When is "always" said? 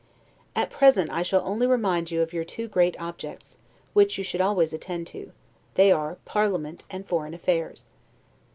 4.41-4.73